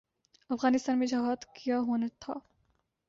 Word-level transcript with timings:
افغانستان 0.49 0.99
میں 0.99 1.07
جہاد 1.07 1.45
کیا 1.55 1.79
ہونا 1.79 2.07
تھا۔ 2.19 2.33